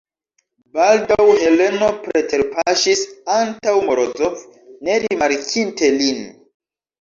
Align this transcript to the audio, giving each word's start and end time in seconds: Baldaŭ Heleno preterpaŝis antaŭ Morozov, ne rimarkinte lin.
Baldaŭ 0.75 1.25
Heleno 1.41 1.89
preterpaŝis 2.05 3.03
antaŭ 3.35 3.75
Morozov, 3.91 4.41
ne 4.89 4.97
rimarkinte 5.05 5.93
lin. 6.01 6.27